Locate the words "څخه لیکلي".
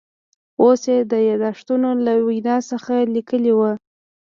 2.71-3.53